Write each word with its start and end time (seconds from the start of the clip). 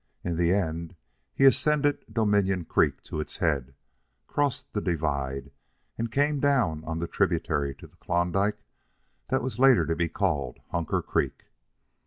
In 0.23 0.35
the 0.35 0.51
end, 0.51 0.95
he 1.31 1.45
ascended 1.45 2.03
Dominion 2.11 2.65
Creek 2.65 3.03
to 3.03 3.19
its 3.19 3.37
head, 3.37 3.75
crossed 4.25 4.73
the 4.73 4.81
divide, 4.81 5.51
and 5.95 6.11
came 6.11 6.39
down 6.39 6.83
on 6.85 6.97
the 6.97 7.05
tributary 7.07 7.75
to 7.75 7.85
the 7.85 7.97
Klondike 7.97 8.63
that 9.29 9.43
was 9.43 9.59
later 9.59 9.85
to 9.85 9.95
be 9.95 10.09
called 10.09 10.57
Hunker 10.71 11.03
Creek. 11.03 11.45